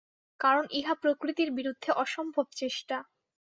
কারণ 0.39 0.63
ইহা 0.71 0.93
প্রকৃতির 1.01 1.49
বিরুদ্ধে 1.57 1.89
অসম্ভব 2.03 2.45
চেষ্টা। 2.55 2.97